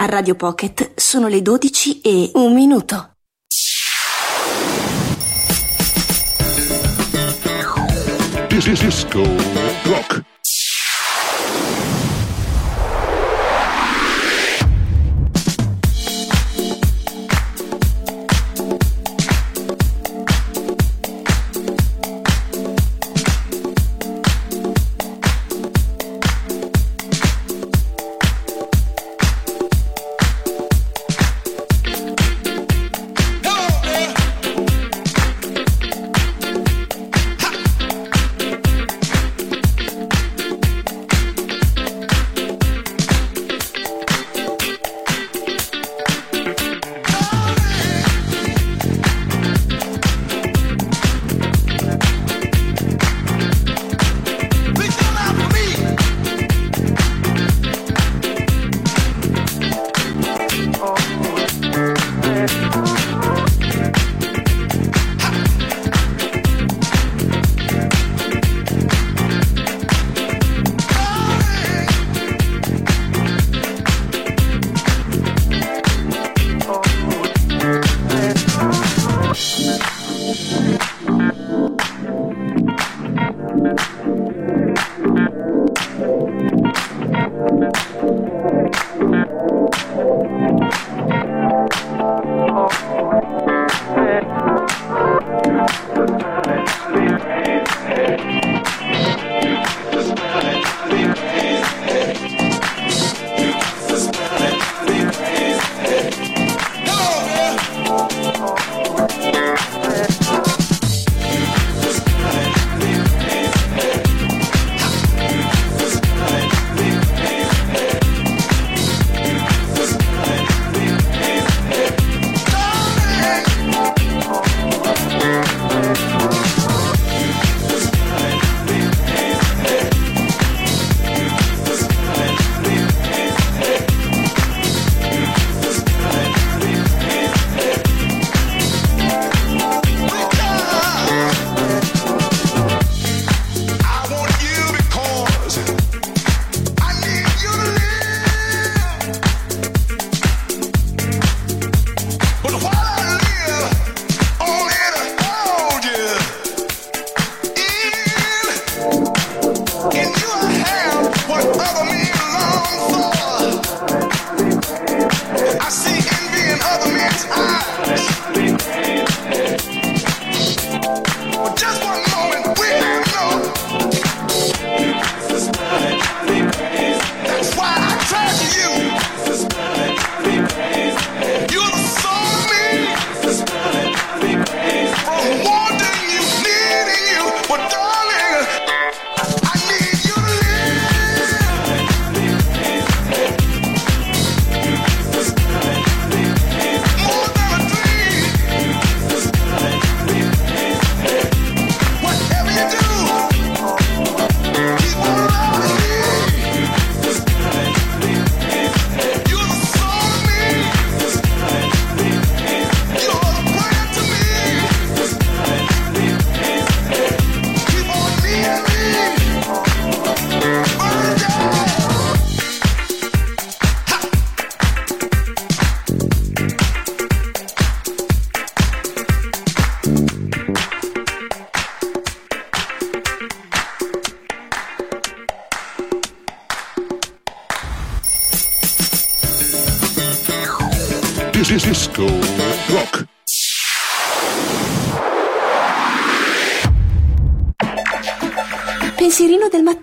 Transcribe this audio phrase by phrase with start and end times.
[0.00, 3.14] A Radio Pocket sono le 12 e un minuto.
[8.46, 9.22] Disco
[9.82, 10.37] Rock.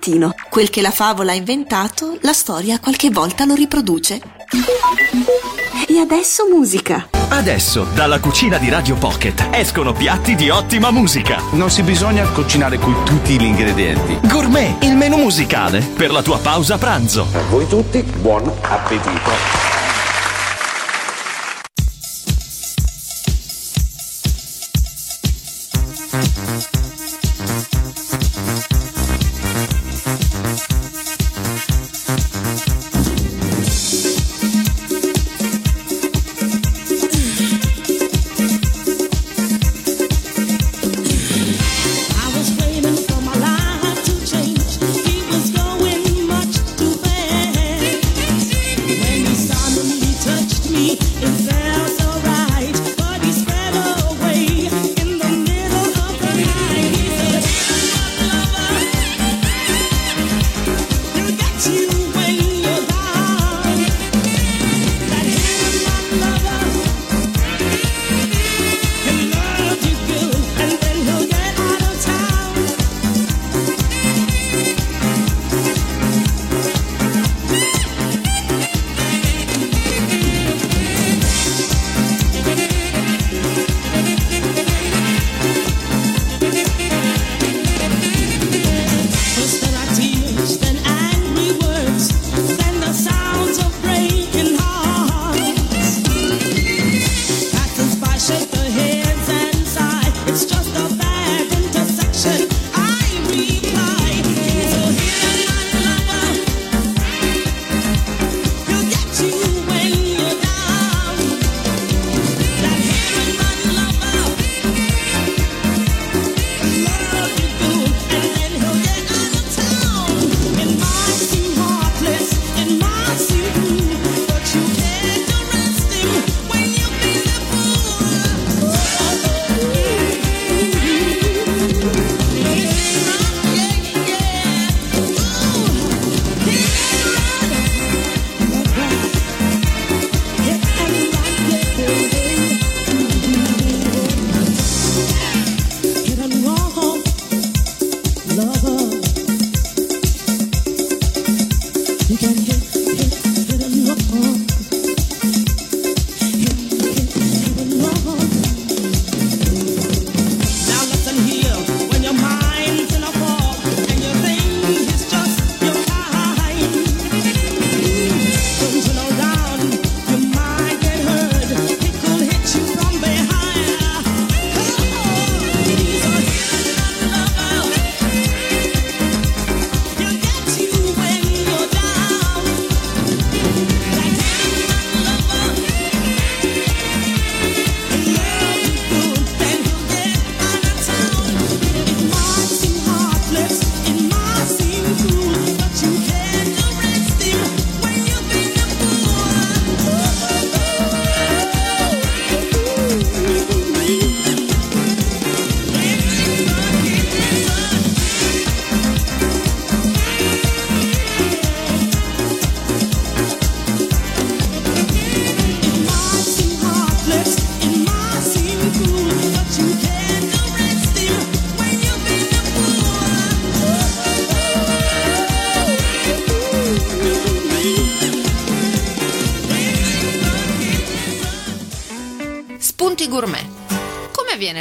[0.06, 0.36] Mattino.
[0.50, 4.22] Quel che la favola ha inventato, la storia qualche volta lo riproduce.
[5.88, 7.08] E adesso musica.
[7.29, 11.41] Adesso, dalla cucina di Radio Pocket, escono piatti di ottima musica.
[11.52, 14.20] Non si bisogna cucinare con tutti gli ingredienti.
[14.28, 17.28] Gourmet, il menù musicale per la tua pausa pranzo.
[17.34, 19.84] A voi tutti, buon appetito.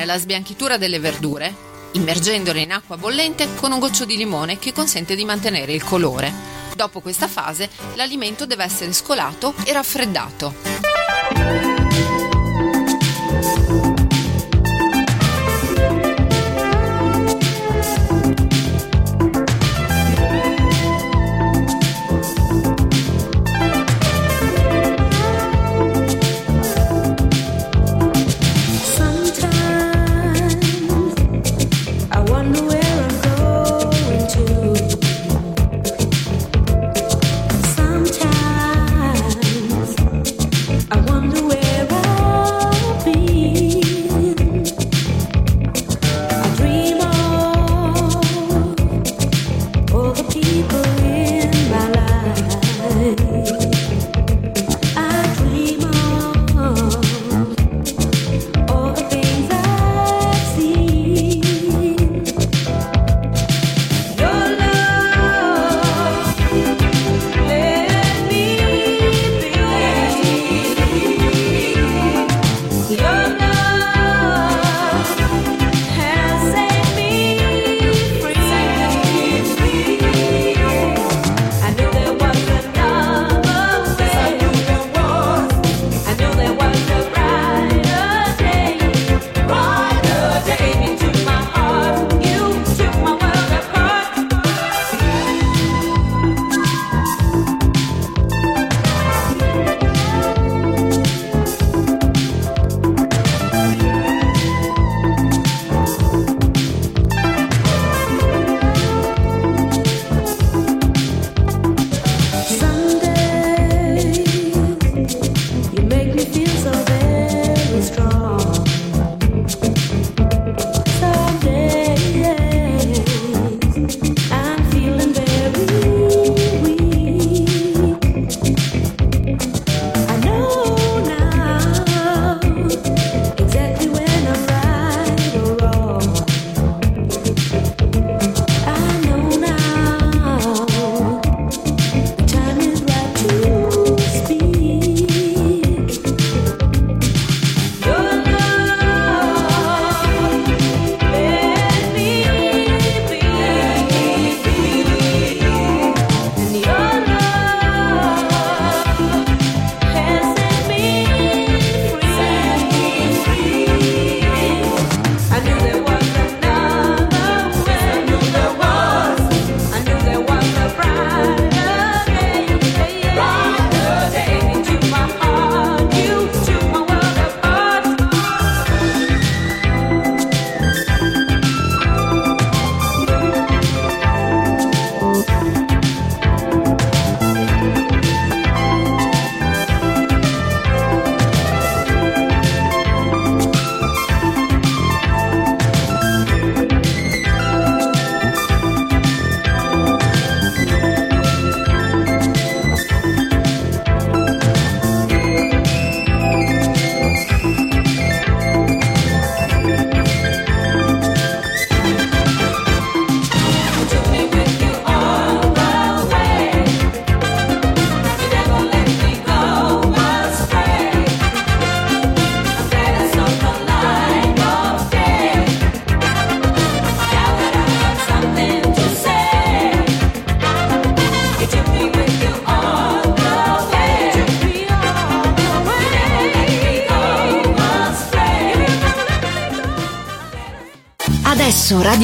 [0.05, 5.15] la sbianchitura delle verdure immergendole in acqua bollente con un goccio di limone che consente
[5.15, 6.33] di mantenere il colore.
[6.75, 10.74] Dopo questa fase l'alimento deve essere scolato e raffreddato.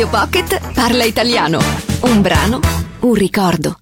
[0.01, 1.61] Radio Pocket parla italiano.
[2.05, 2.59] Un brano,
[3.01, 3.80] un ricordo.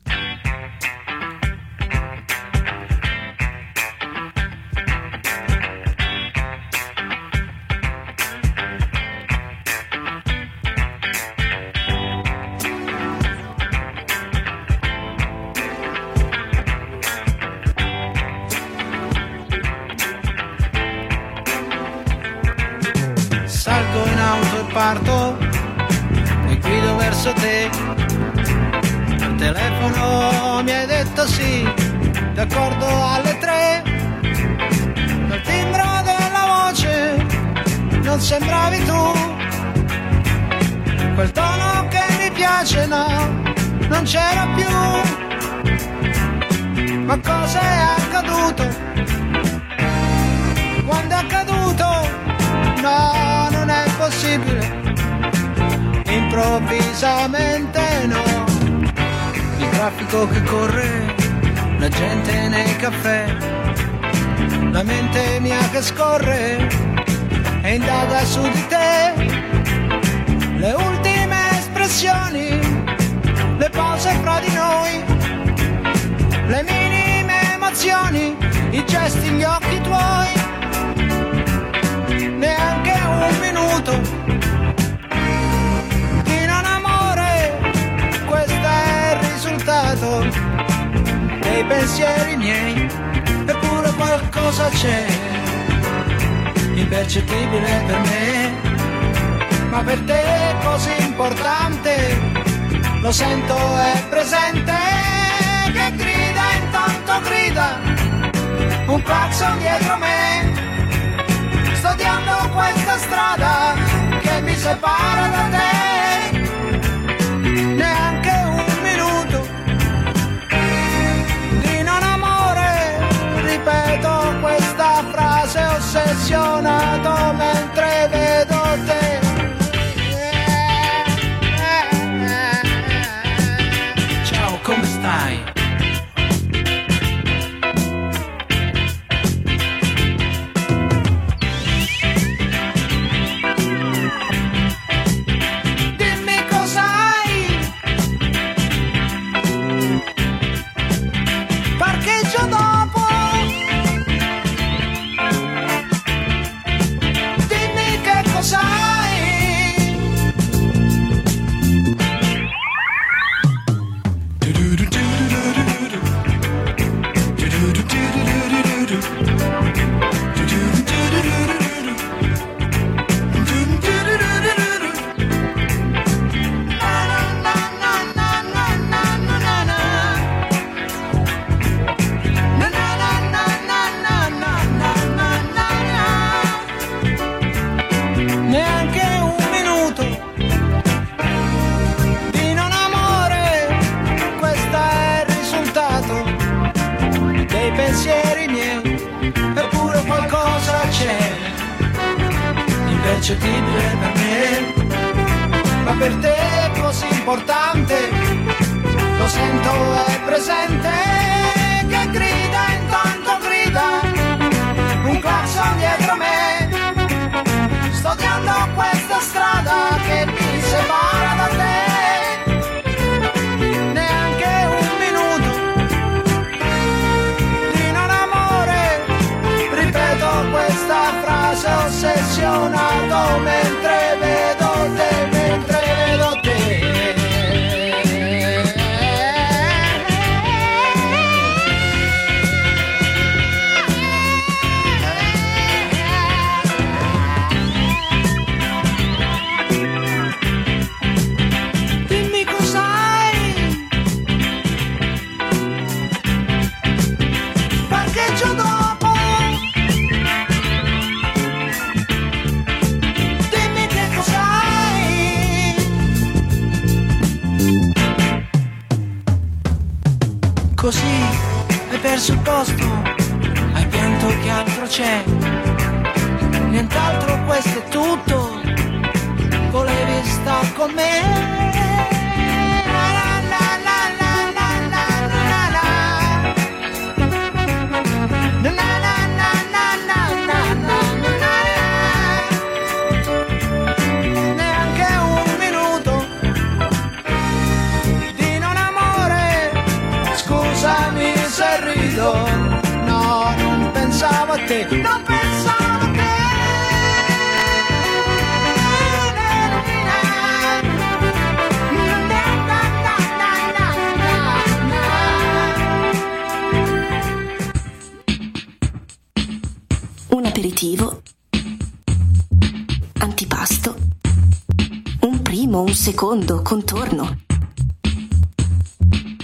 [326.18, 327.42] secondo, contorno.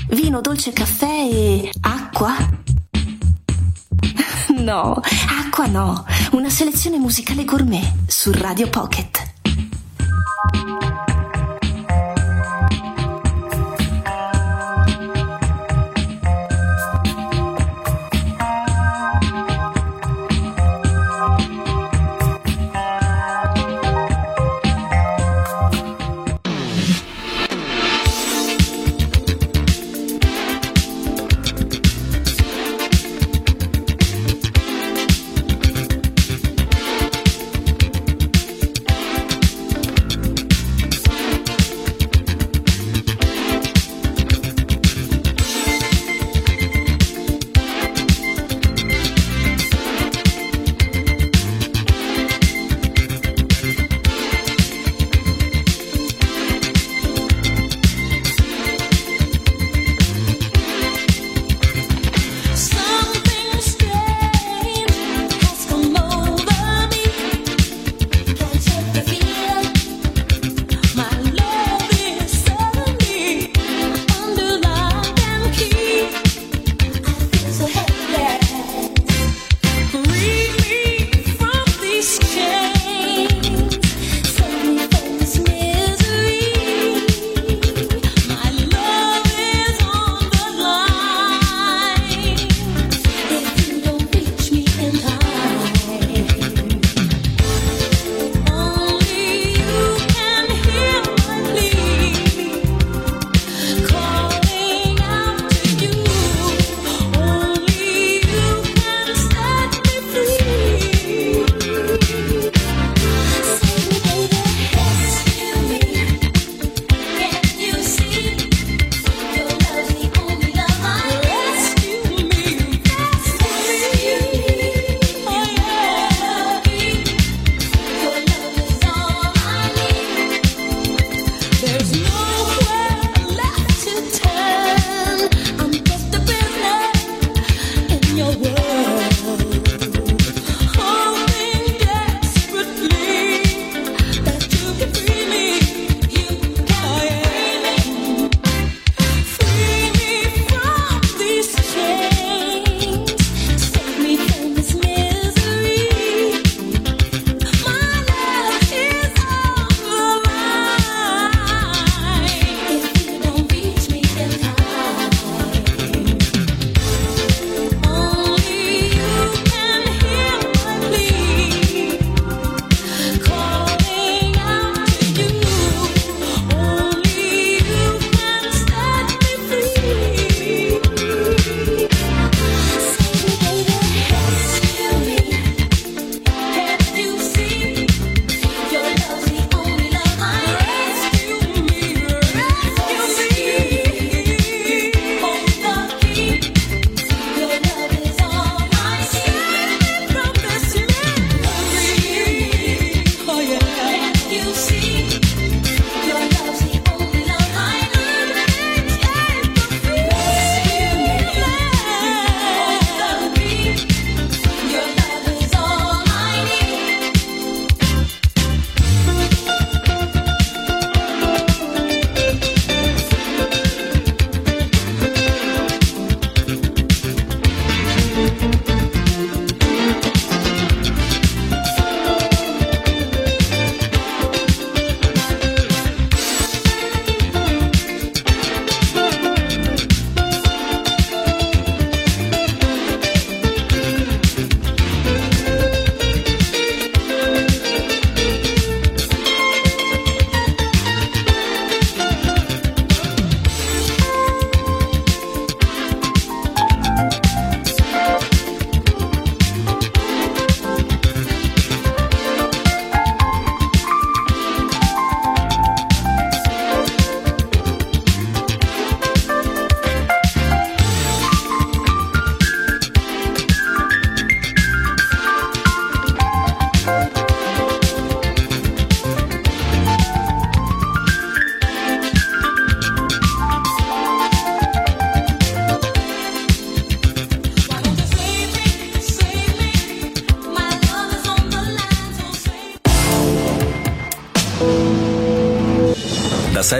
[0.08, 2.34] Vino, dolce caffè e acqua?
[4.56, 9.23] No, acqua no, una selezione musicale gourmet su Radio Pocket.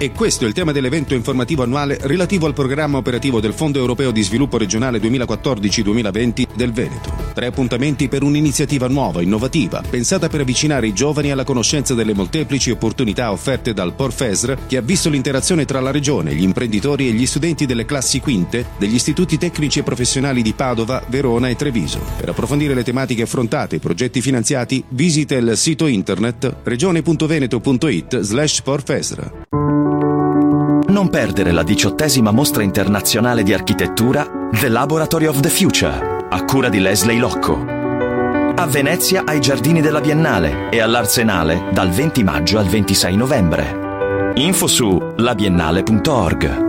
[0.00, 4.12] e questo è il tema dell'evento informativo annuale relativo al programma operativo del Fondo Europeo
[4.12, 7.12] di Sviluppo Regionale 2014-2020 del Veneto.
[7.34, 12.70] Tre appuntamenti per un'iniziativa nuova, innovativa, pensata per avvicinare i giovani alla conoscenza delle molteplici
[12.70, 17.26] opportunità offerte dal Porfesr che ha visto l'interazione tra la regione, gli imprenditori e gli
[17.26, 22.00] studenti delle classi quinte degli istituti tecnici e professionali di Padova, Verona e Treviso.
[22.16, 28.62] Per approfondire le tematiche affrontate e i progetti finanziati, visita il sito internet regione.veneto.it slash
[28.62, 29.86] porfesr.
[30.88, 36.70] Non perdere la diciottesima mostra internazionale di architettura The Laboratory of the Future, a cura
[36.70, 37.62] di Leslie Locco.
[38.54, 44.32] A Venezia ai Giardini della Biennale e all'Arsenale dal 20 maggio al 26 novembre.
[44.36, 46.67] Info su labiennale.org.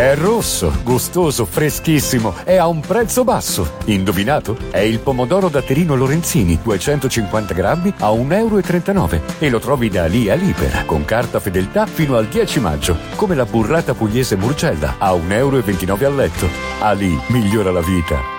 [0.00, 3.72] È rosso, gustoso, freschissimo e a un prezzo basso.
[3.84, 4.56] Indovinato?
[4.70, 9.22] È il pomodoro datterino Lorenzini, 250 grammi a 1,39 euro.
[9.38, 13.34] E lo trovi da lì a Libera, con carta fedeltà fino al 10 maggio, come
[13.34, 16.48] la burrata pugliese Murcella a 1,29 euro al letto.
[16.78, 18.38] Ali migliora la vita.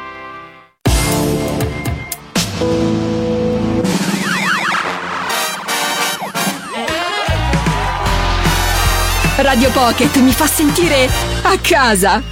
[9.38, 12.23] Radio Pocket mi fa sentire a casa.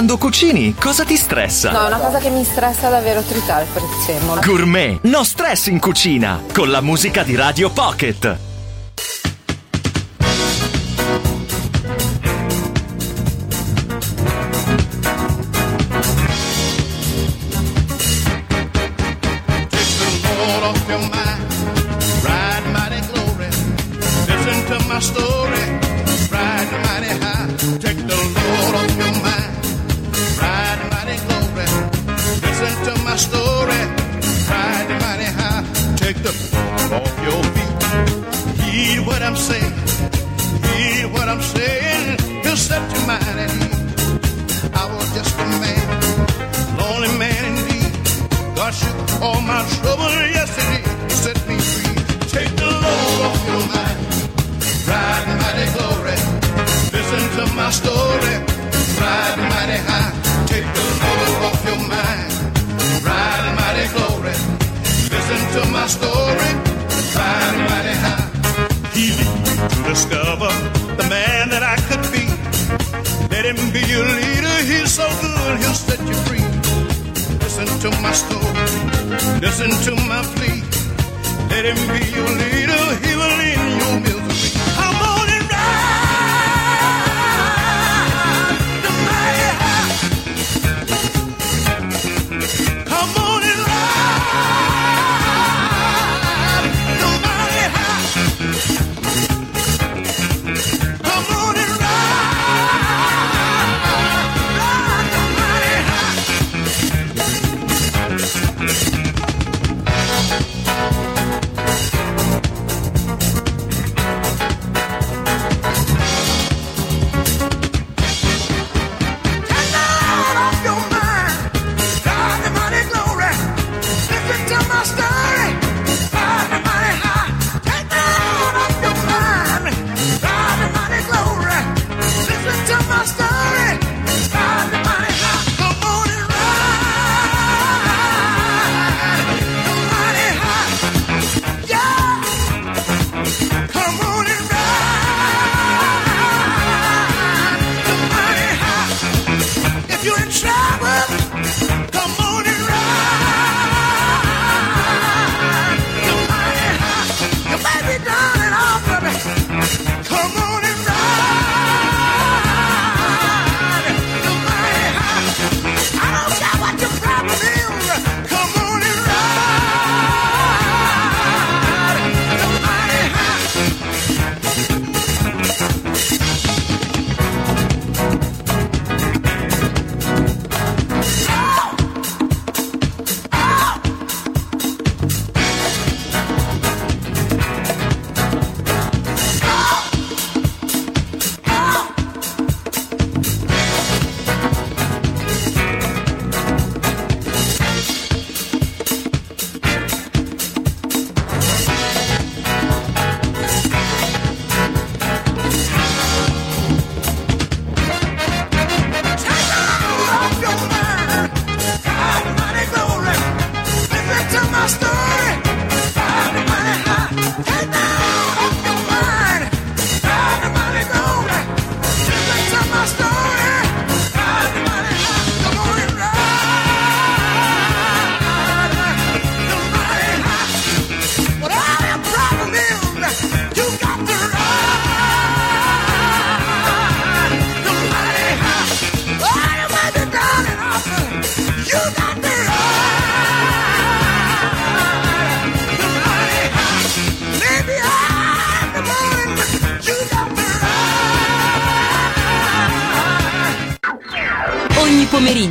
[0.00, 1.72] Quando cucini, cosa ti stressa?
[1.72, 4.40] No, è una cosa che mi stressa davvero tritare il prezzemolo.
[4.40, 8.49] Gourmet, no stress in cucina, con la musica di Radio Pocket.
[48.70, 51.94] Shook all my trouble yesterday, set me free.
[52.30, 53.98] Take the load off your mind,
[54.86, 56.16] ride mighty glory.
[56.94, 58.34] Listen to my story,
[59.02, 60.12] ride mighty high.
[60.46, 62.30] Take the load off your mind,
[63.02, 64.36] ride mighty glory.
[65.14, 66.50] Listen to my story,
[67.18, 68.24] ride mighty high.
[68.94, 69.34] Healing
[69.68, 70.69] to discover
[78.12, 80.62] my listen to my plea.
[81.50, 83.69] Let him be your leader, he will end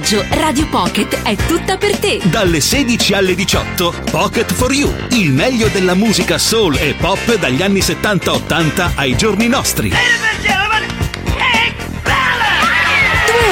[0.10, 2.20] pomeriggio Radio Pocket è tutta per te.
[2.24, 7.62] Dalle 16 alle 18, Pocket for You, il meglio della musica soul e pop dagli
[7.62, 9.90] anni 70-80 ai giorni nostri.
[9.90, 10.00] Due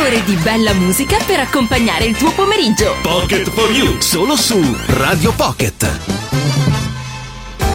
[0.07, 2.95] ore di bella musica per accompagnare il tuo pomeriggio.
[3.01, 5.99] Pocket for You, solo su Radio Pocket.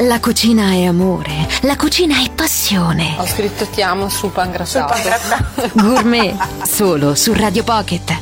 [0.00, 3.14] La cucina è amore, la cucina è passione.
[3.18, 4.94] Ho scritto ti amo sul pangrattato.
[5.74, 8.21] Gourmet, solo su Radio Pocket.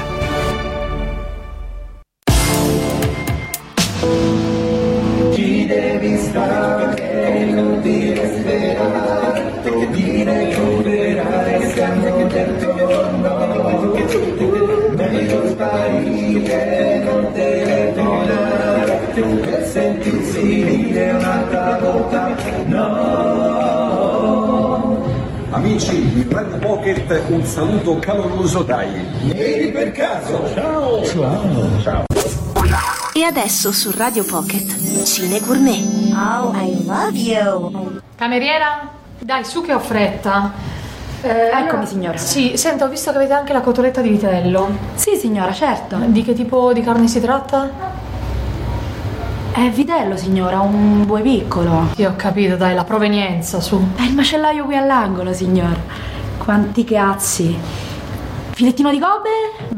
[33.31, 36.11] adesso su Radio Pocket, Cine Gourmet.
[36.13, 38.01] Oh, I love you.
[38.15, 40.51] Cameriera, dai, su che ho fretta.
[41.21, 42.17] Eccomi, signora.
[42.17, 44.77] Sì, senta, ho visto che avete anche la cotoletta di vitello.
[44.95, 45.95] Sì, signora, certo.
[46.07, 47.69] Di che tipo di carne si tratta?
[49.53, 51.87] È vitello, signora, un bue piccolo.
[51.95, 53.81] Sì, ho capito, dai, la provenienza, su.
[53.95, 55.79] È il macellaio qui all'angolo, signora.
[56.37, 57.57] Quanti cazzi.
[58.49, 58.99] Filettino di?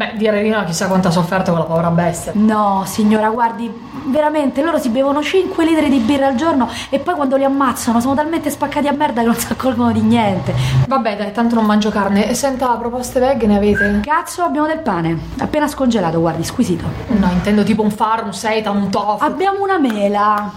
[0.03, 2.33] Beh, dire di no, chissà quanta sofferta quella povera bestia.
[2.35, 3.71] No, signora, guardi,
[4.07, 8.01] veramente, loro si bevono 5 litri di birra al giorno e poi quando li ammazzano
[8.01, 10.53] sono talmente spaccati a merda che non si accorgono di niente.
[10.87, 12.33] Vabbè, dai, tanto non mangio carne.
[12.33, 14.01] Senta, proposte veghe ne avete?
[14.03, 15.17] Cazzo, abbiamo del pane.
[15.39, 16.83] Appena scongelato, guardi, squisito.
[17.07, 19.23] No, intendo tipo un faro, un seitan, un tofu.
[19.23, 20.51] Abbiamo una mela.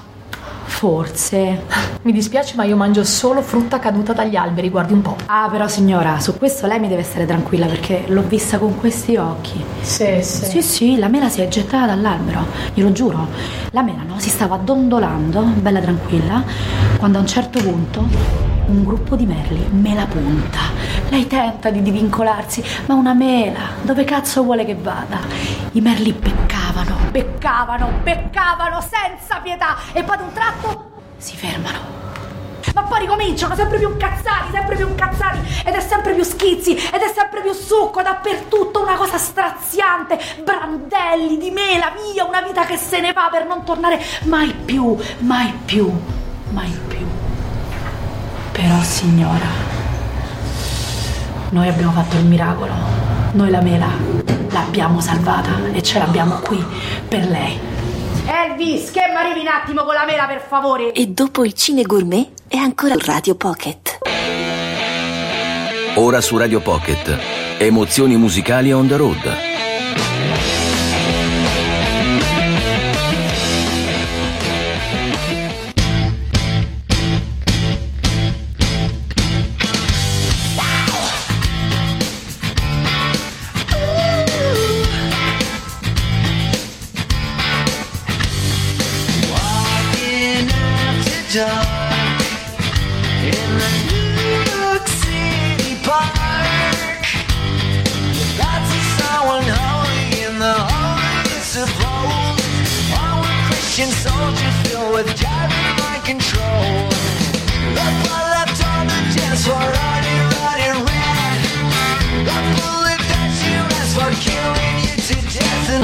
[0.77, 1.63] Forse.
[2.03, 5.17] Mi dispiace, ma io mangio solo frutta caduta dagli alberi, guardi un po'.
[5.25, 9.17] Ah, però signora, su questo lei mi deve stare tranquilla perché l'ho vista con questi
[9.17, 9.59] occhi.
[9.81, 10.45] Sì, sì.
[10.45, 13.27] Sì, sì, la mela si è gettata dall'albero, glielo giuro.
[13.71, 16.45] La mela no, si stava dondolando, bella tranquilla,
[16.99, 20.59] quando a un certo punto un gruppo di merli me la punta.
[21.09, 25.19] Lei tenta di divincolarsi, ma una mela, dove cazzo vuole che vada?
[25.73, 31.95] I merli peccavano, peccavano, peccavano senza pietà e poi ad un tratto si fermano.
[32.75, 37.01] Ma poi ricominciano sempre più incazzati, sempre più incazzati ed è sempre più schizzi ed
[37.01, 42.77] è sempre più succo dappertutto, una cosa straziante, brandelli di mela, via, una vita che
[42.77, 45.91] se ne va per non tornare mai più, mai più,
[46.51, 47.07] mai più.
[48.53, 49.66] Però signora,
[51.51, 52.73] noi abbiamo fatto il miracolo,
[53.33, 53.89] noi la mela
[54.51, 56.65] l'abbiamo salvata e ce l'abbiamo qui
[57.09, 57.59] per lei.
[58.27, 60.93] Elvis, che mi arrivi un attimo con la mela per favore?
[60.93, 63.99] E dopo il Cine Gourmet è ancora Radio Pocket.
[65.95, 67.19] Ora su Radio Pocket.
[67.59, 69.56] Emozioni musicali on the road.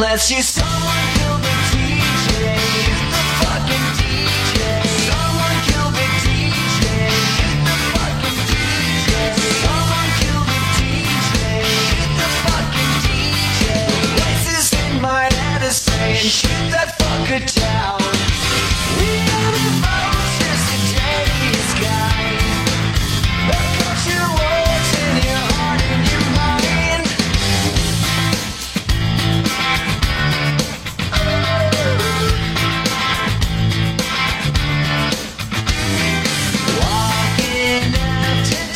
[0.03, 1.02] Unless you someone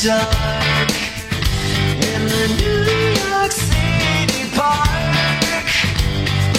[0.06, 0.90] dark
[1.98, 2.82] in the New
[3.26, 5.66] York City park.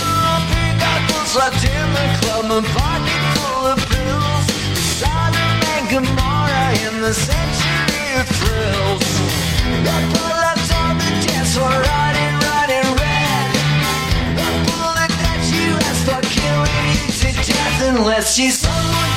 [0.04, 4.46] Oh, pink apples left in the club, a pocket full of pills.
[5.00, 9.08] Sodom and Gomorrah in the century of thrills.
[9.88, 13.48] The blood left on the dance floor, running, running red.
[14.40, 19.17] The bullet that you asked for killing you to death unless you someone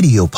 [0.00, 0.29] Radio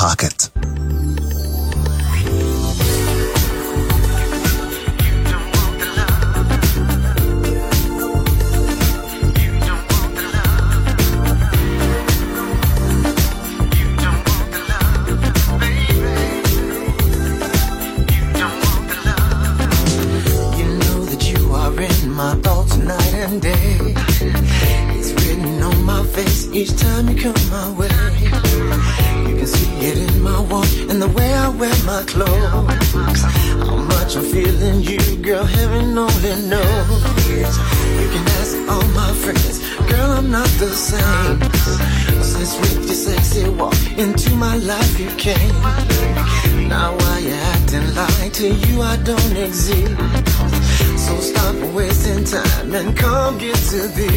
[53.72, 54.11] to this.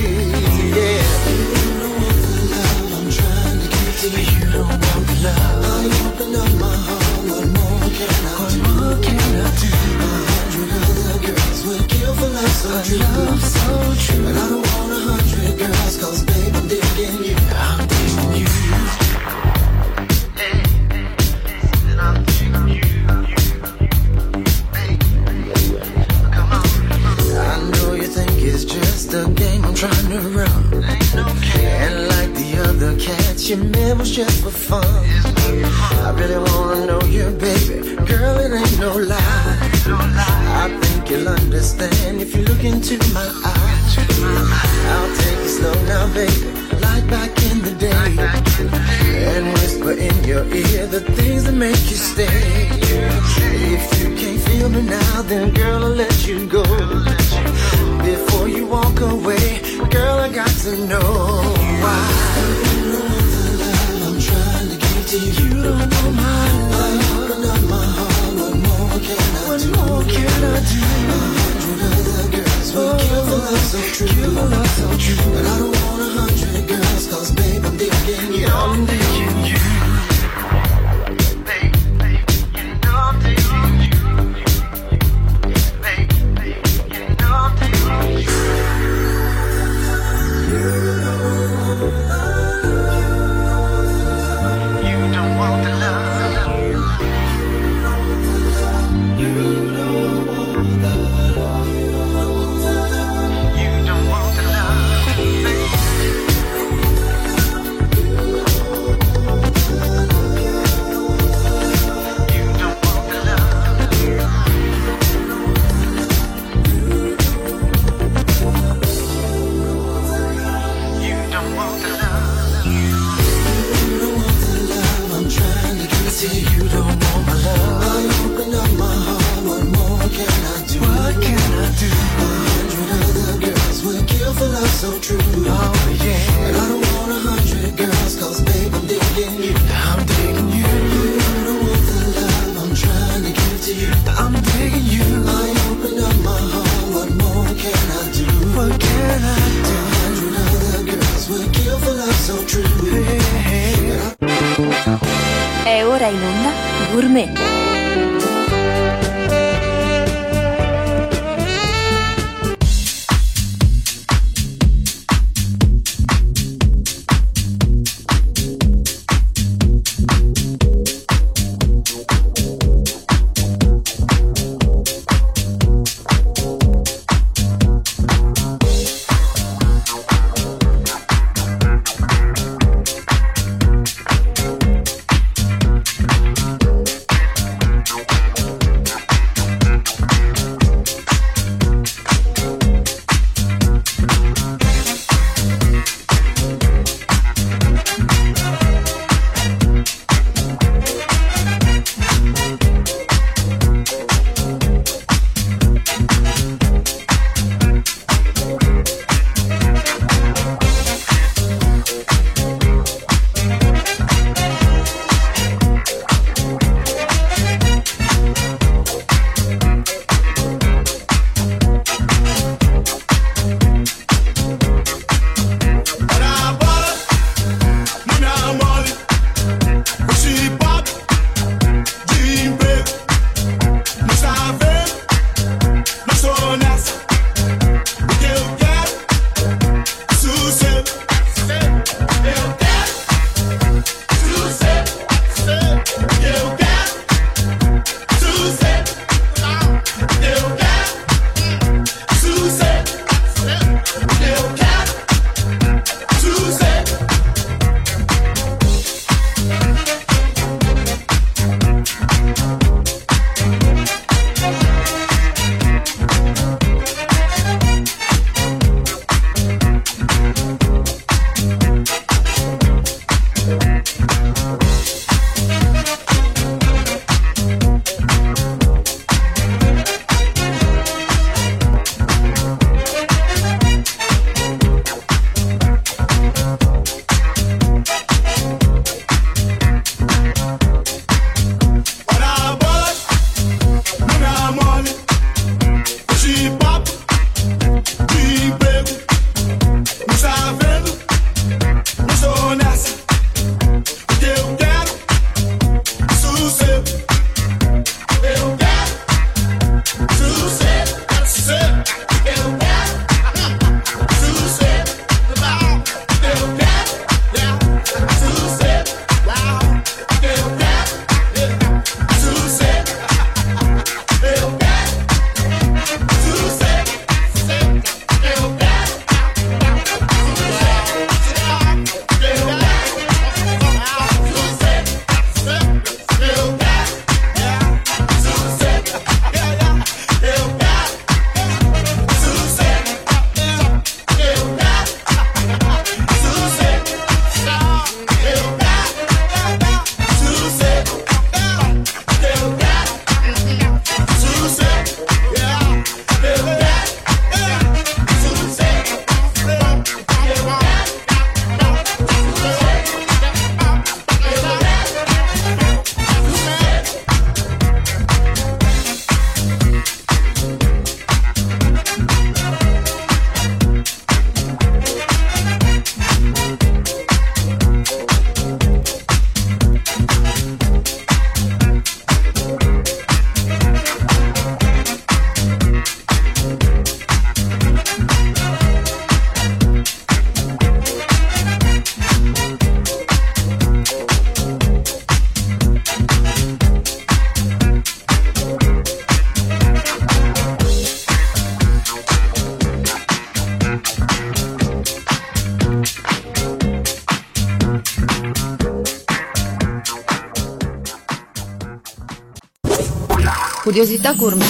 [413.76, 414.48] Curiosità gourmet.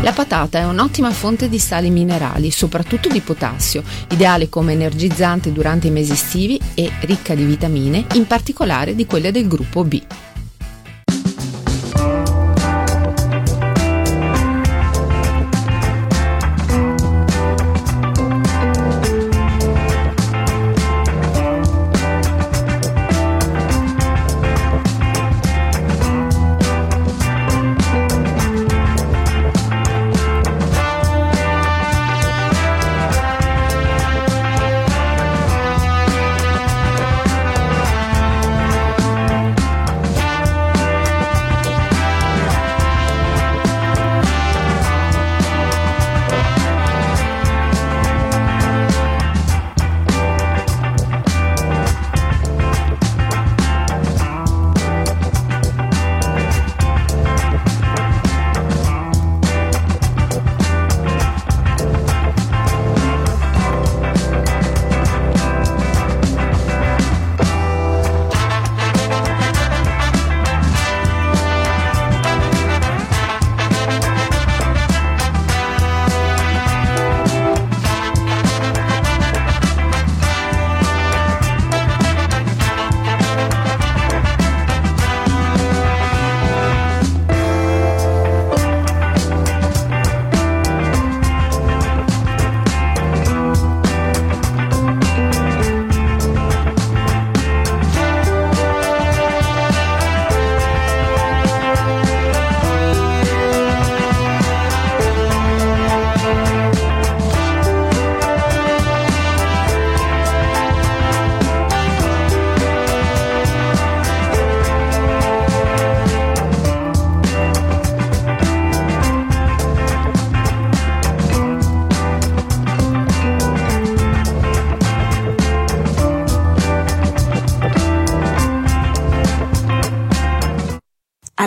[0.00, 5.88] La patata è un'ottima fonte di sali minerali, soprattutto di potassio, ideale come energizzante durante
[5.88, 10.00] i mesi estivi e ricca di vitamine, in particolare di quelle del gruppo B.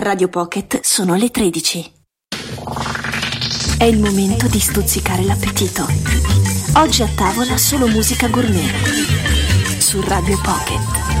[0.06, 1.92] Radio Pocket sono le 13.
[3.76, 5.84] È il momento di stuzzicare l'appetito.
[6.76, 8.70] Oggi a tavola solo musica gourmet.
[9.80, 11.15] Su Radio Pocket.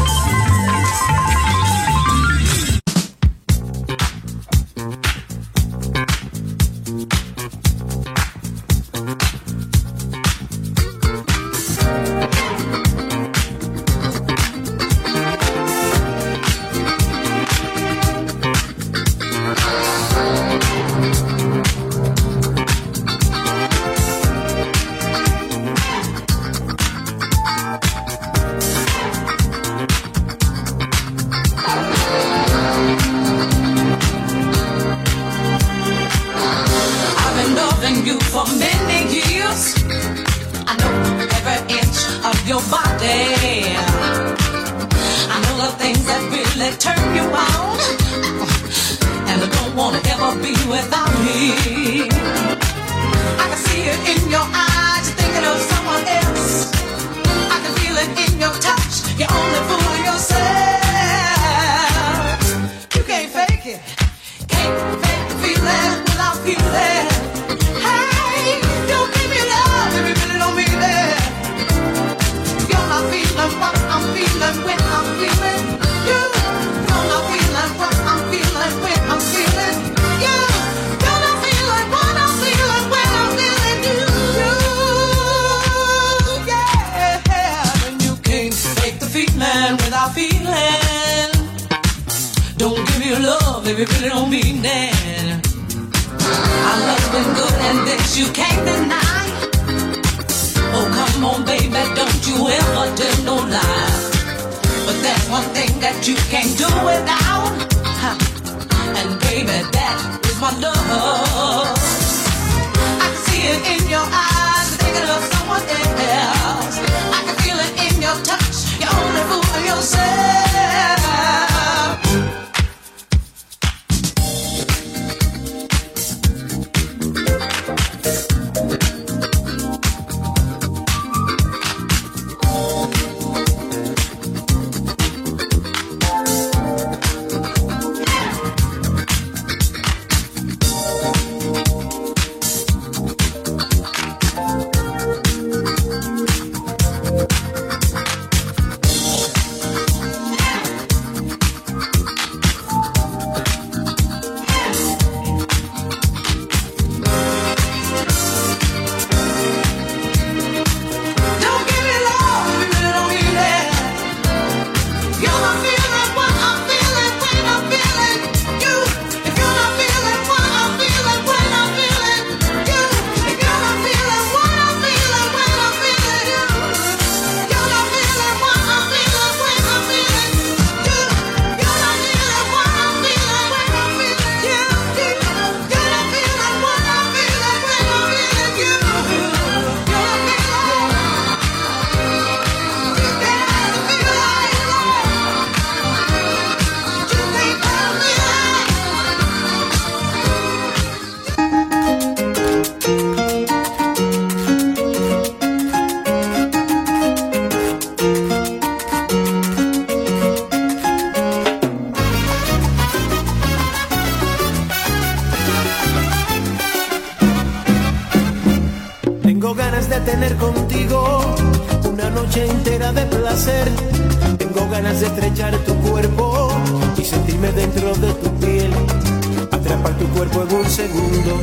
[230.36, 231.40] juego un segundo.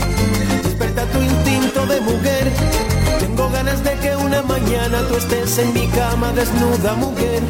[0.64, 2.52] Desperta tu instinto de mujer.
[3.20, 7.42] Tengo ganas de que una mañana tú estés en mi cama desnuda, mujer.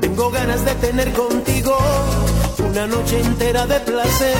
[0.00, 1.76] Tengo ganas de tener contigo
[2.68, 4.36] una noche entera de placer.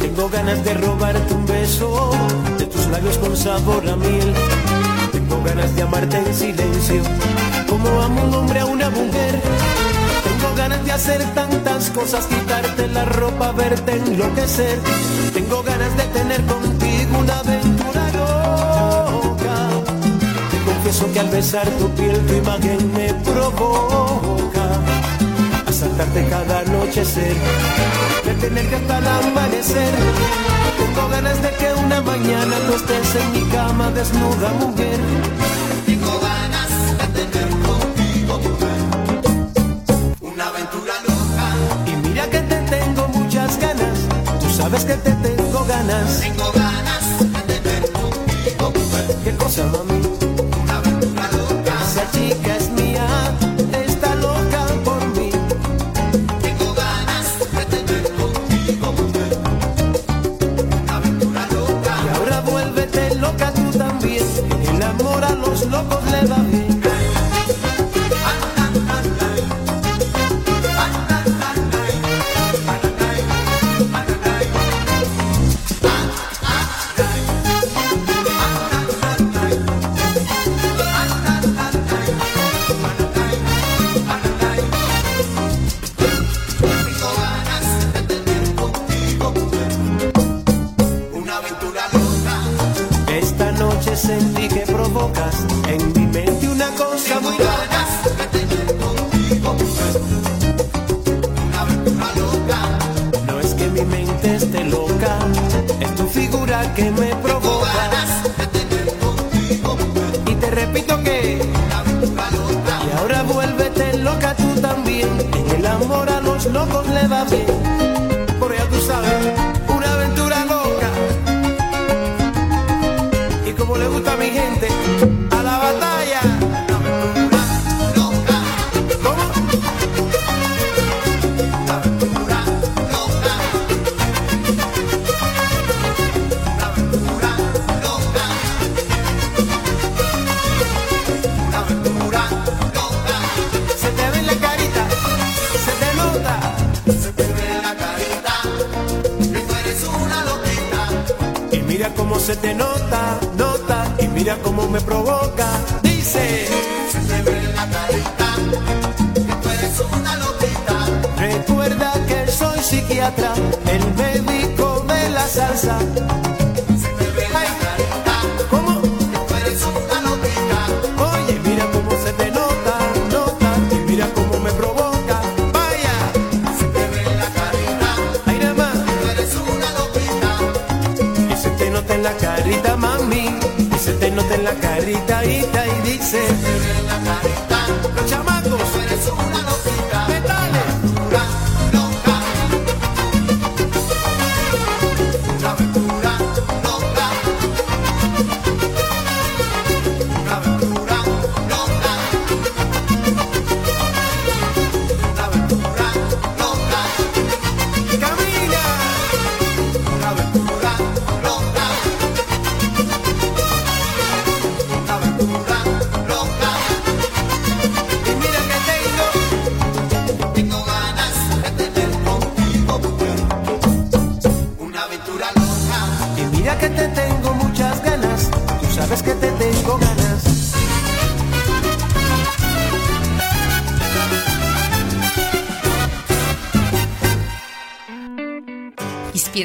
[0.00, 2.10] Tengo ganas de robarte un beso
[2.58, 4.32] de tus labios con sabor a miel.
[5.12, 7.02] Tengo ganas de amarte en silencio,
[7.68, 9.71] como amo un hombre a una mujer
[10.62, 14.78] tengo ganas de hacer tantas cosas, quitarte la ropa, verte enloquecer.
[15.34, 19.56] Tengo ganas de tener contigo una aventura loca.
[20.52, 24.66] Te confieso que al besar tu piel tu imagen me provoca.
[25.66, 27.34] A saltarte cada anochecer,
[28.24, 29.94] de tenerte hasta el amanecer.
[30.78, 35.00] Tengo ganas de que una mañana tú estés en mi cama desnuda, mujer.
[35.86, 36.70] Tengo ganas
[37.16, 39.11] de tener contigo tu mujer.
[44.72, 45.11] Sabes que te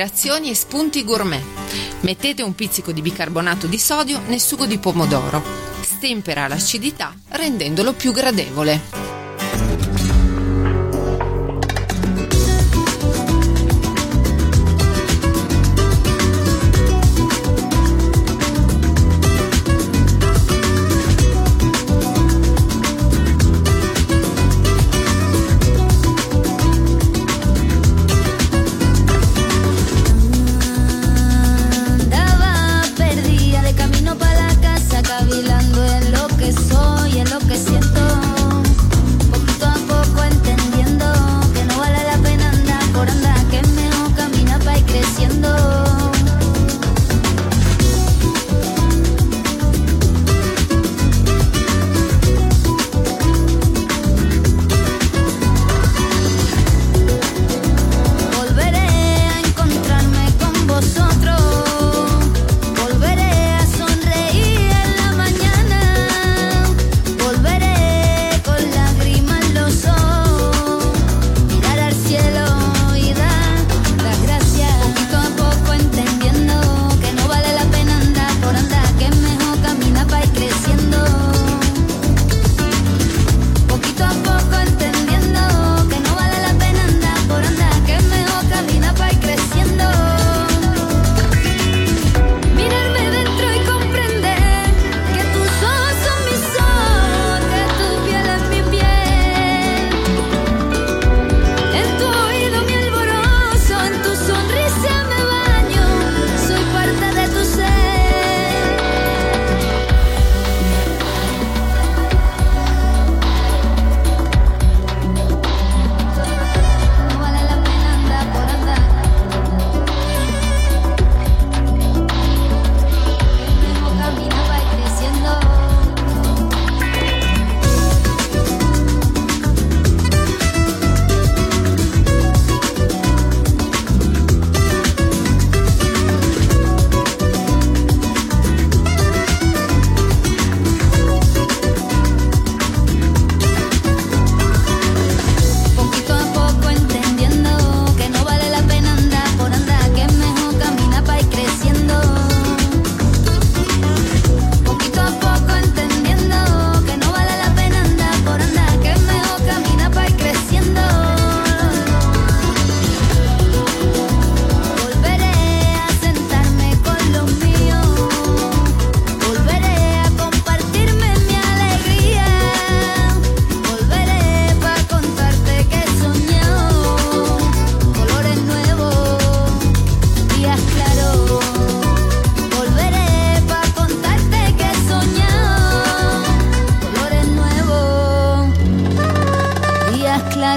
[0.07, 1.43] creazioni e spunti gourmet.
[2.01, 5.43] Mettete un pizzico di bicarbonato di sodio nel sugo di pomodoro.
[5.81, 9.06] Stempera l'acidità rendendolo più gradevole.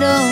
[0.00, 0.29] claro.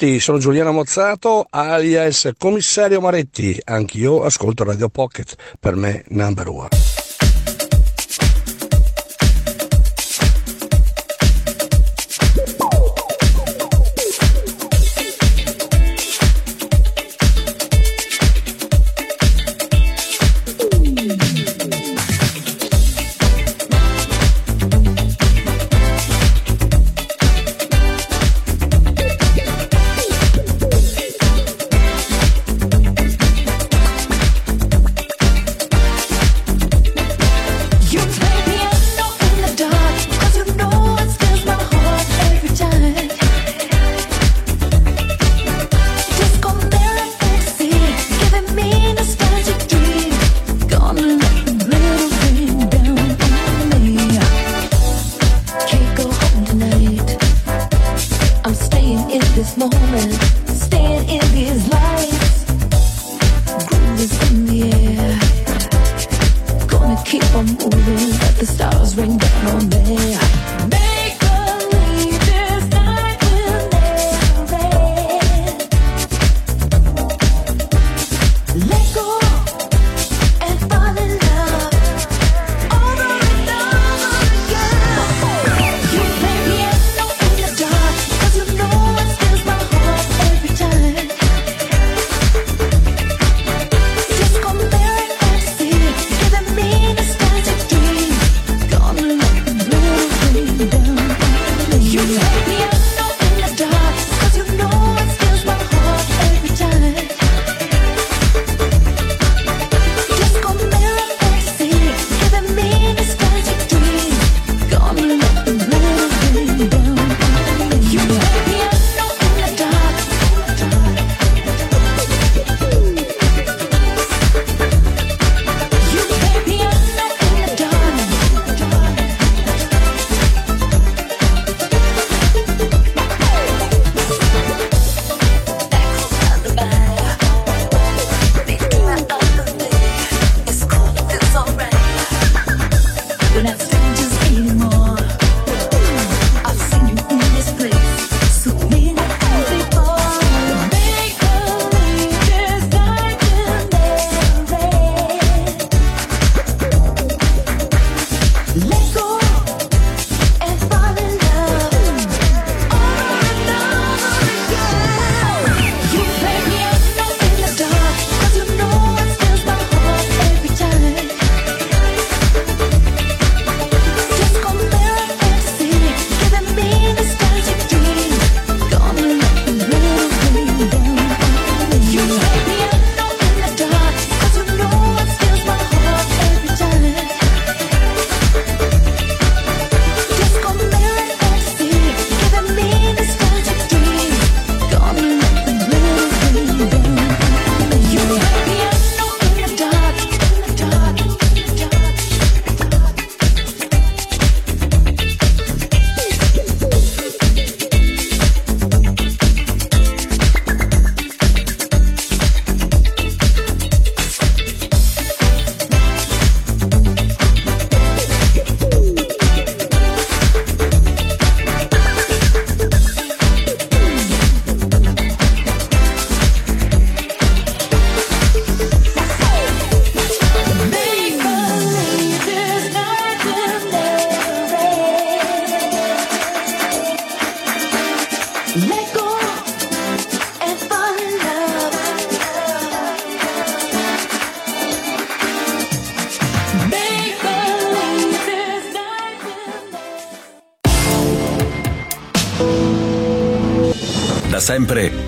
[0.00, 3.60] tutti, sono Giuliano Mozzato, alias Commissario Maretti.
[3.64, 6.99] Anch'io ascolto Radio Pocket, per me number one.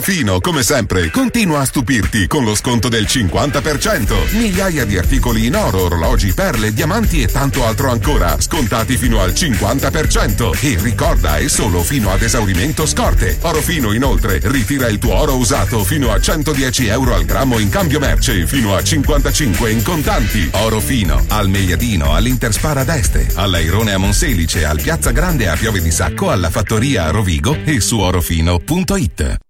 [0.00, 4.32] Orofino, come sempre, continua a stupirti con lo sconto del 50%.
[4.38, 9.32] Migliaia di articoli in oro, orologi, perle, diamanti e tanto altro ancora, scontati fino al
[9.32, 10.58] 50%.
[10.62, 13.36] E ricorda, è solo fino ad esaurimento scorte.
[13.42, 17.98] Orofino, inoltre, ritira il tuo oro usato fino a 110 euro al grammo in cambio
[17.98, 20.48] merce, fino a 55 in contanti.
[20.52, 26.30] Orofino, al Meiadino, all'Interspara d'Este, all'Airone a Monselice, al Piazza Grande a Piove di Sacco,
[26.30, 29.48] alla Fattoria a Rovigo e su orofino.it.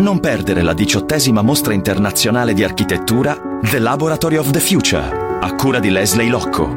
[0.00, 5.78] Non perdere la diciottesima mostra internazionale di architettura The Laboratory of the Future, a cura
[5.78, 6.74] di Leslie Locco.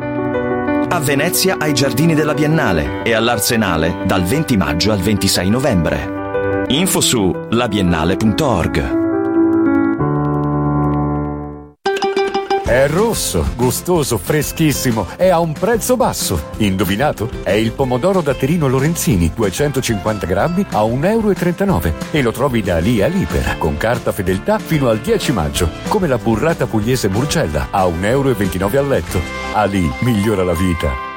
[0.90, 6.66] A Venezia ai Giardini della Biennale e all'Arsenale dal 20 maggio al 26 novembre.
[6.68, 9.03] Info su labiennale.org.
[12.66, 16.52] È rosso, gustoso, freschissimo e a un prezzo basso.
[16.58, 17.30] Indovinato?
[17.44, 21.94] È il pomodoro datterino Lorenzini, 250 grammi a 1,39 euro.
[22.12, 25.70] E lo trovi da lì a Libera, con carta fedeltà fino al 10 maggio.
[25.90, 28.30] Come la burrata pugliese Murcella, a 1,29 euro
[28.80, 29.20] al letto.
[29.52, 31.12] Ali migliora la vita.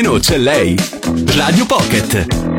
[0.00, 0.74] Almeno c'è lei.
[1.36, 2.49] Radio Pocket.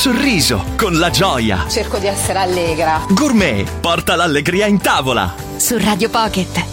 [0.00, 1.66] sorriso, con la gioia.
[1.68, 3.02] Cerco di essere allegra.
[3.10, 5.34] Gourmet, porta l'allegria in tavola.
[5.58, 6.69] Su Radio Pocket.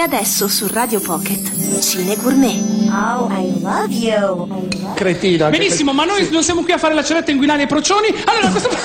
[0.00, 2.56] Adesso su Radio Pocket, Cine Gourmet.
[2.88, 4.46] Oh, I love you.
[4.46, 4.94] I love.
[4.94, 5.48] Cretina.
[5.50, 6.30] Benissimo, ma noi sì.
[6.30, 8.08] non siamo qui a fare la ceretta inguinale ai procioni.
[8.24, 8.70] Allora, questo...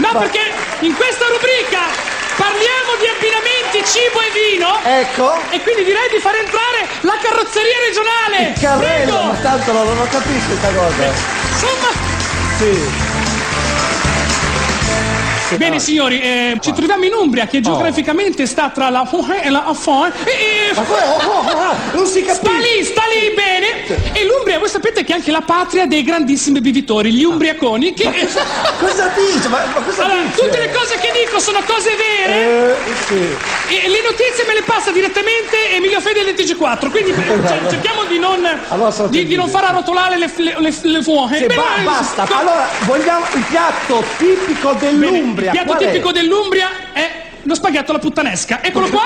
[0.00, 0.18] no, ma...
[0.18, 0.40] perché
[0.80, 1.86] in questa rubrica
[2.36, 4.80] parliamo di abbinamenti cibo e vino.
[4.82, 5.34] Ecco.
[5.50, 8.48] E quindi direi di far entrare la carrozzeria regionale.
[8.48, 9.32] Il carrello, Prego.
[9.32, 11.04] ma tanto non lo capisco questa cosa.
[11.52, 11.88] Insomma.
[12.56, 13.03] Sì.
[15.56, 19.64] Bene signori, eh, ci troviamo in Umbria che geograficamente sta tra la Foin e la
[19.64, 20.74] Afon e...
[20.74, 22.34] Ma come- oh, oh, oh, non si capisce.
[22.34, 24.12] Sta lì, sta lì bene.
[24.12, 28.04] E l'Umbria, voi sapete che è anche la patria dei grandissimi bevitori, gli umbriaconi che...
[28.78, 29.48] Cosa dice?
[29.48, 30.40] Ma, ma cosa Allora, dice?
[30.42, 32.34] tutte le cose che dico sono cose vere.
[32.36, 33.14] Eh, sì.
[33.74, 37.14] E le notizie me le passa direttamente Emilio Fede del TG4, quindi eh,
[37.46, 38.46] cioè, cerchiamo di non,
[39.08, 41.38] di, di non far arrotolare le, le, le, le fuoche.
[41.38, 42.26] Sì, ba- basta.
[42.44, 45.43] Allora, vogliamo il piatto tipico dell'Umbria.
[45.44, 48.62] Il piatto tipico dell'Umbria è lo spaghetto alla puttanesca.
[48.62, 49.04] Eccolo qua.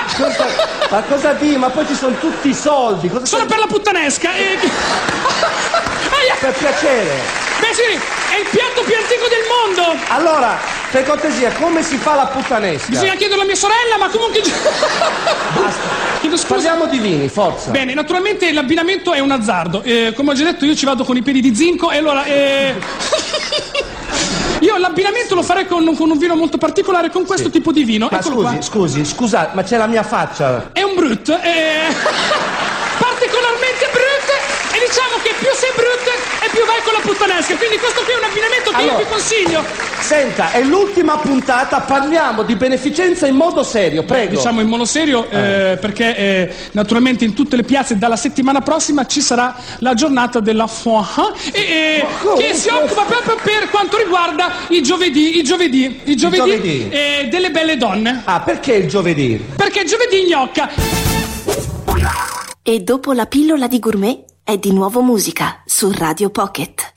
[0.90, 1.56] Ma cosa di?
[1.56, 3.08] Ma poi ci sono tutti i soldi.
[3.08, 4.34] Cosa Sono per la puttanesca.
[4.34, 4.58] E...
[6.40, 7.20] Per piacere.
[7.58, 7.98] Beh sì,
[8.34, 9.98] è il piatto più antico del mondo.
[10.08, 10.56] Allora,
[10.92, 12.86] per cortesia, come si fa la puttanesca?
[12.90, 14.40] Bisogna chiederlo a mia sorella, ma comunque...
[16.20, 16.54] Chiedo scusa.
[16.54, 17.70] Parliamo di vini, forza.
[17.70, 19.82] Bene, naturalmente l'abbinamento è un azzardo.
[19.82, 22.24] Eh, come ho già detto, io ci vado con i piedi di zinco e allora.
[22.24, 22.74] eh,
[24.60, 28.08] Io l'abbinamento lo farei con, con un vino molto particolare, con questo tipo di vino.
[28.10, 28.62] Ma Eccolo scusi, qua.
[28.62, 30.70] scusi, scusa, ma c'è la mia faccia.
[30.72, 31.28] È un brut.
[31.28, 31.86] eh,
[32.98, 34.28] particolarmente brut.
[34.74, 35.77] E diciamo che più sei brut e
[36.58, 37.54] più vai con la puttanesca.
[37.54, 38.92] Quindi questo qui è un abbinamento che Allora.
[38.92, 39.64] io vi consiglio.
[40.00, 44.34] Senta, è l'ultima puntata, parliamo di beneficenza in modo serio, prego.
[44.34, 49.06] Diciamo in modo serio, eh, perché eh, naturalmente in tutte le piazze dalla settimana prossima
[49.06, 50.96] ci sarà la giornata della foie
[51.52, 52.06] e, eh,
[52.38, 56.88] che si occupa proprio per quanto riguarda i giovedì, i giovedì, i giovedì, giovedì.
[56.88, 58.22] eh, delle belle donne.
[58.24, 59.40] Ah, perché il giovedì?
[59.54, 60.70] Perché giovedì gnocca.
[62.62, 66.92] E dopo la pillola di gourmet è di nuovo musica su Radio Pocket.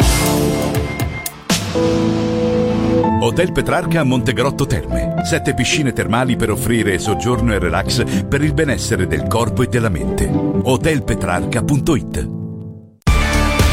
[3.19, 5.15] Hotel Petrarca Montegrotto Terme.
[5.25, 9.89] Sette piscine termali per offrire soggiorno e relax per il benessere del corpo e della
[9.89, 10.29] mente.
[10.29, 12.40] Hotelpetrarca.it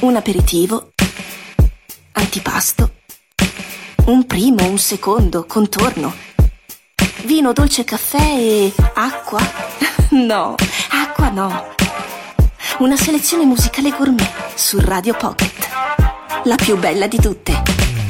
[0.00, 0.92] Un aperitivo,
[2.12, 2.92] antipasto,
[4.06, 6.14] un primo, un secondo, contorno,
[7.24, 9.40] vino, dolce caffè e acqua?
[10.12, 10.54] No,
[10.90, 11.74] acqua no.
[12.78, 15.68] Una selezione musicale gourmet su Radio Pocket.
[16.44, 18.01] La più bella di tutte.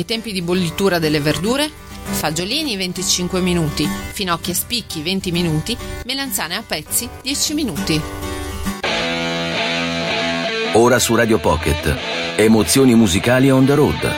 [0.00, 1.70] i tempi di bollitura delle verdure?
[2.02, 8.00] Fagiolini 25 minuti, finocchi a spicchi 20 minuti, melanzane a pezzi 10 minuti.
[10.72, 11.96] Ora su Radio Pocket,
[12.36, 14.14] emozioni musicali on the road.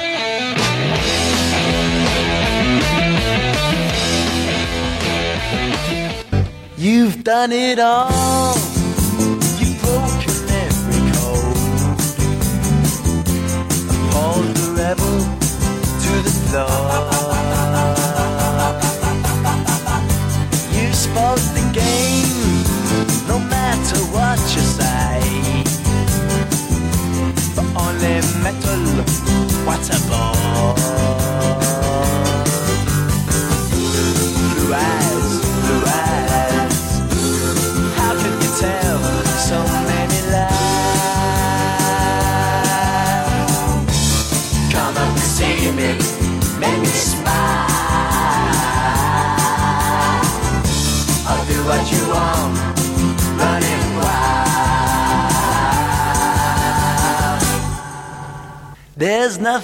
[6.77, 8.22] You've done it all.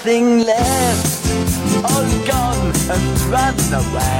[0.09, 4.18] nothing left, all gone and run away.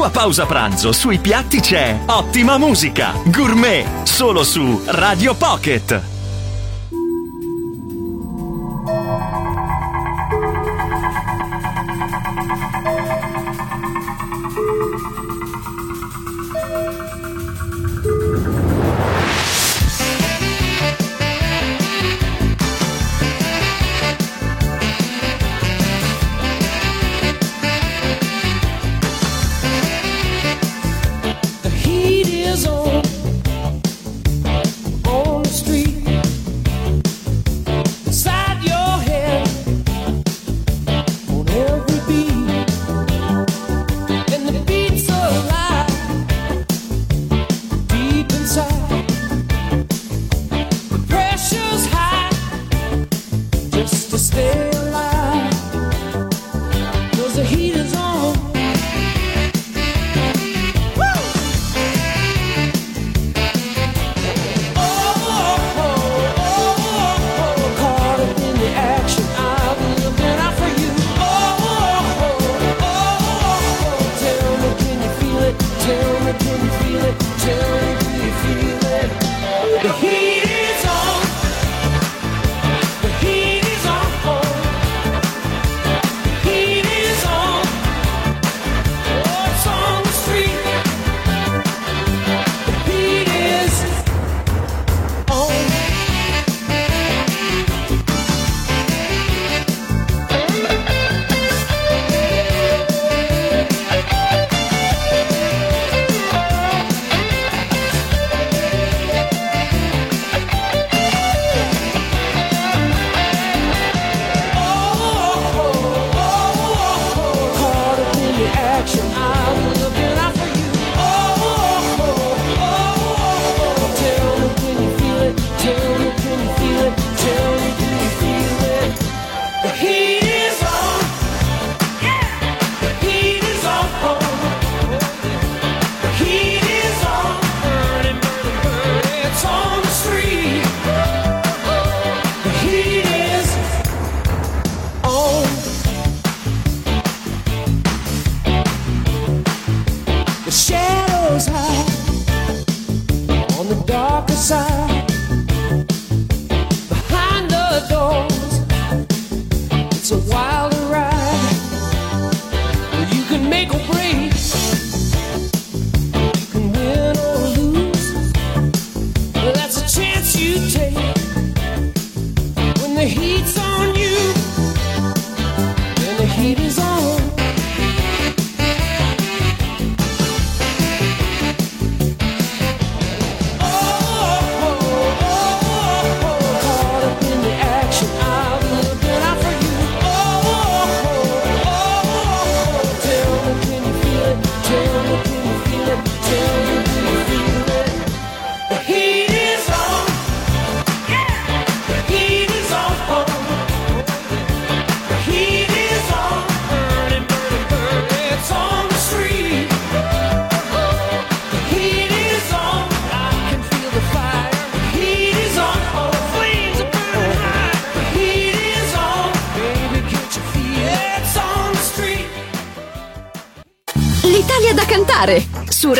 [0.00, 6.10] tua pausa pranzo sui piatti c'è ottima musica, gourmet, solo su Radio Pocket.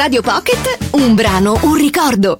[0.02, 2.38] Radio Pocket, un brano, un ricordo.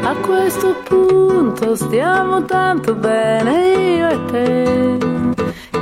[0.00, 4.98] A questo punto stiamo tanto bene io e te,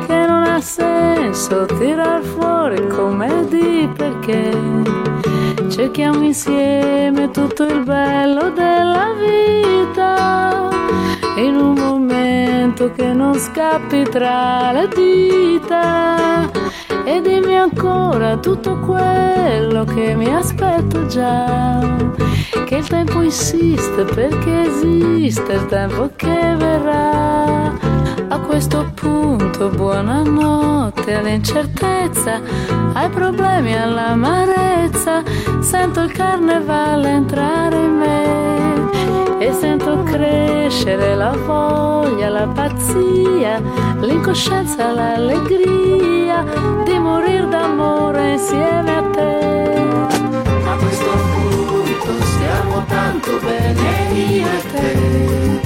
[0.09, 4.91] che non ha senso tirar fuori come di perché
[5.83, 10.69] cerchiamo insieme tutto il bello della vita.
[11.39, 16.49] In un momento che non scappi tra le dita.
[17.05, 21.81] E dimmi ancora tutto quello che mi aspetto già.
[22.65, 27.73] Che il tempo insiste perché esiste il tempo che verrà.
[28.29, 32.41] A questo punto detto buonanotte all'incertezza,
[32.95, 35.23] ai problemi, all'amarezza,
[35.61, 43.61] sento il carnevale entrare in me e sento crescere la voglia, la pazzia,
[44.01, 46.45] l'incoscienza, l'allegria
[46.85, 49.81] di morire d'amore insieme a te.
[50.65, 55.62] A questo punto stiamo tanto bene io e te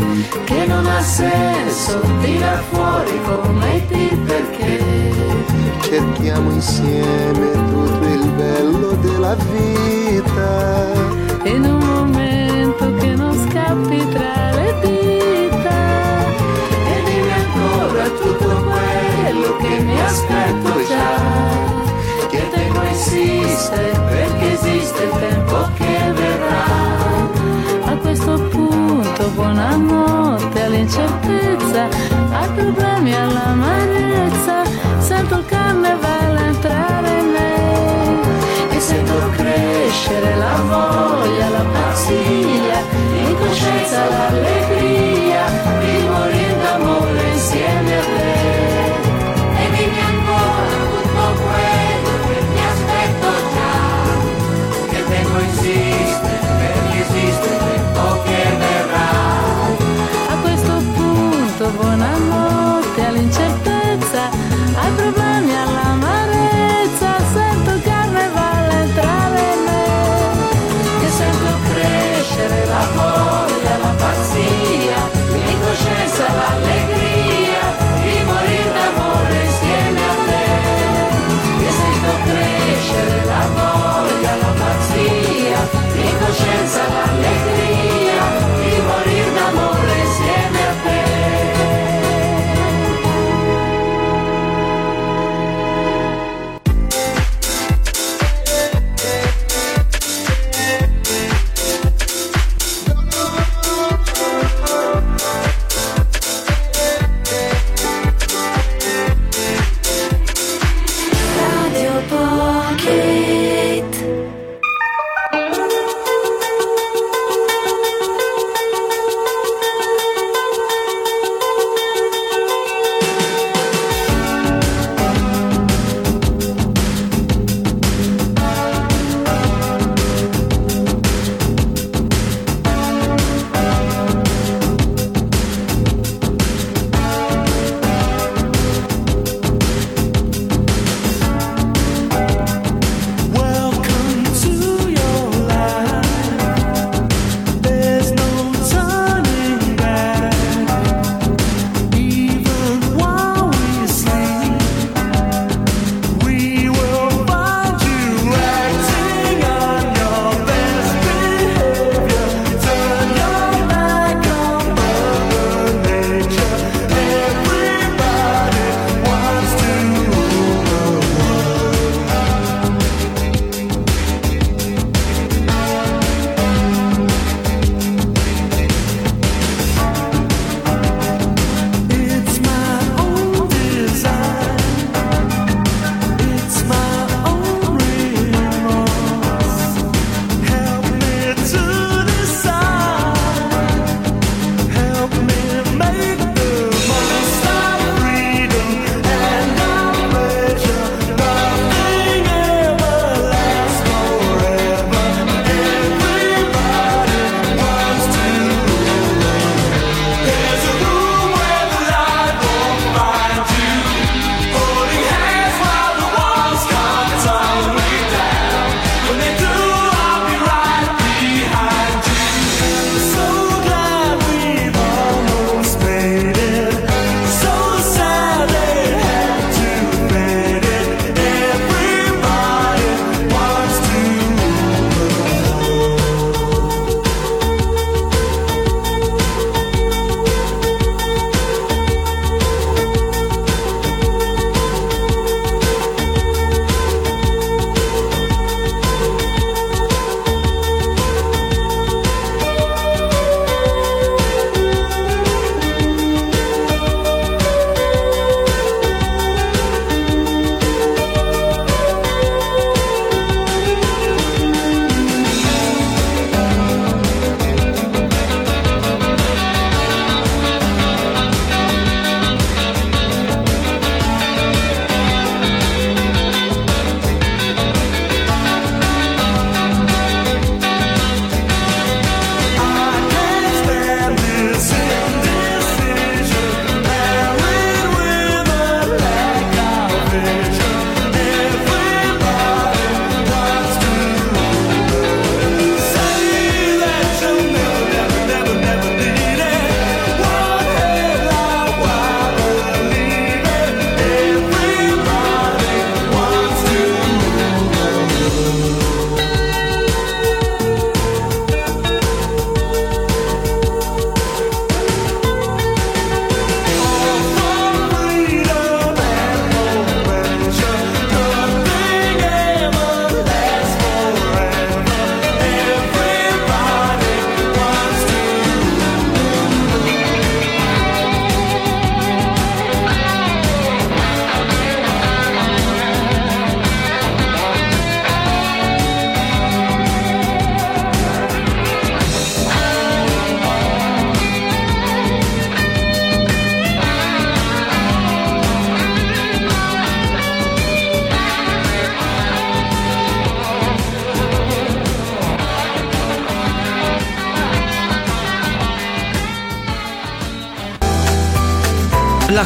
[1.06, 4.82] senso tirar fuori come ti perché?
[5.80, 10.92] Cerchiamo insieme tutto il bello della vita.
[11.44, 15.78] in un momento che non scappi tra le dita.
[16.92, 22.28] E dimmi ancora tutto quello che mi aspetto già.
[22.28, 26.25] Che tempo esiste perché esiste il tempo che verrà
[29.26, 31.88] punto buonanotte all'incertezza
[32.30, 34.62] ai problemi all'amarezza
[34.98, 42.78] sento il carnevale entrare in me e sento crescere la voglia, la pazzia,
[43.12, 45.44] l'incoscienza, l'allegria
[45.80, 48.45] di morire d'amore insieme a te.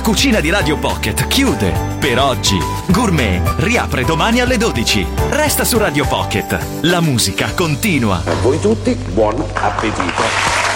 [0.03, 2.59] Cucina di Radio Pocket chiude per oggi.
[2.89, 5.07] Gourmet riapre domani alle 12.
[5.31, 6.59] Resta su Radio Pocket.
[6.83, 8.23] La musica continua.
[8.25, 10.70] A voi tutti, buon appetito.